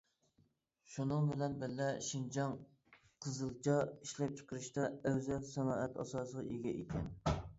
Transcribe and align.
شۇنىڭ 0.93 1.27
بىلەن 1.31 1.57
بىللە 1.63 1.89
شىنجاڭ 2.05 2.55
قىزىلچا 3.25 3.75
ئىشلەپچىقىرىشتا 3.85 4.89
ئەۋزەل 5.11 5.47
سانائەت 5.51 6.03
ئاساسىغا 6.05 6.47
ئىگە 6.55 6.75
ئىكەن. 6.81 7.09